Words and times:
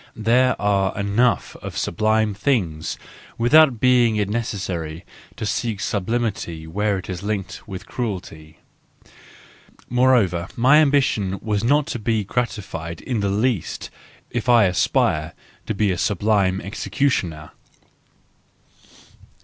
There 0.15 0.59
are 0.59 0.97
enough 0.99 1.55
of 1.57 1.77
sublime 1.77 2.33
things 2.33 2.97
without 3.37 3.67
its 3.67 3.77
being 3.77 4.15
necessary 4.31 5.05
to 5.35 5.45
seek 5.45 5.79
sublimity 5.79 6.65
where 6.65 6.97
it 6.97 7.07
is 7.07 7.21
linked 7.21 7.67
with 7.67 7.85
cruelty; 7.85 8.57
moreover 9.89 10.47
my 10.55 10.77
ambition 10.77 11.37
would 11.43 11.63
not 11.63 12.03
be 12.03 12.23
gratified 12.23 12.99
in 13.01 13.19
the 13.19 13.29
least 13.29 13.91
if 14.31 14.49
I 14.49 14.63
aspired 14.63 15.33
to 15.67 15.75
be 15.75 15.91
a 15.91 15.99
sublime 15.99 16.59
executioner. 16.61 17.51